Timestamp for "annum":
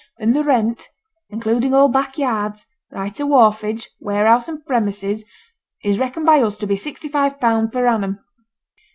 7.85-8.17